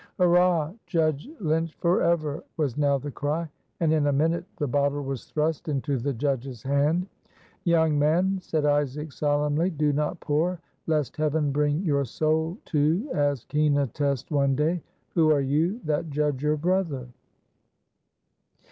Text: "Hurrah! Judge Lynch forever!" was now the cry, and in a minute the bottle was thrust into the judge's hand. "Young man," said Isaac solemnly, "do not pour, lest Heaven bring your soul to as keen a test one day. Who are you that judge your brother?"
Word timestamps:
"Hurrah! 0.17 0.73
Judge 0.87 1.29
Lynch 1.39 1.75
forever!" 1.75 2.43
was 2.57 2.75
now 2.75 2.97
the 2.97 3.11
cry, 3.11 3.47
and 3.81 3.93
in 3.93 4.07
a 4.07 4.11
minute 4.11 4.45
the 4.57 4.65
bottle 4.67 5.03
was 5.03 5.25
thrust 5.25 5.67
into 5.67 5.99
the 5.99 6.11
judge's 6.11 6.63
hand. 6.63 7.05
"Young 7.65 7.99
man," 7.99 8.39
said 8.41 8.65
Isaac 8.65 9.11
solemnly, 9.11 9.69
"do 9.69 9.93
not 9.93 10.19
pour, 10.19 10.59
lest 10.87 11.17
Heaven 11.17 11.51
bring 11.51 11.83
your 11.83 12.03
soul 12.05 12.57
to 12.65 13.11
as 13.13 13.45
keen 13.45 13.77
a 13.77 13.85
test 13.85 14.31
one 14.31 14.55
day. 14.55 14.81
Who 15.13 15.29
are 15.29 15.39
you 15.39 15.79
that 15.85 16.09
judge 16.09 16.41
your 16.41 16.57
brother?" 16.57 17.07